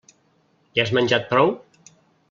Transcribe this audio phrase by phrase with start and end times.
[0.79, 1.57] Ja has menjat prou?